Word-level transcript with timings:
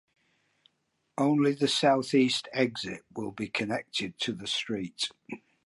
Only 1.15 1.51
the 1.53 1.67
southeast 1.67 2.47
exit 2.53 3.03
will 3.15 3.29
be 3.33 3.47
connected 3.49 4.17
to 4.21 4.33
the 4.33 4.47
street. 4.47 5.09